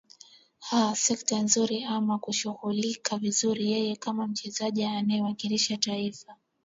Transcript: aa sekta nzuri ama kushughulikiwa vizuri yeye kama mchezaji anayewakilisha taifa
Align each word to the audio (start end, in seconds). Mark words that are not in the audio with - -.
aa 0.71 0.93
sekta 1.03 1.37
nzuri 1.45 1.79
ama 1.95 2.17
kushughulikiwa 2.17 3.19
vizuri 3.19 3.71
yeye 3.71 3.95
kama 3.95 4.27
mchezaji 4.27 4.83
anayewakilisha 4.83 5.77
taifa 5.77 6.35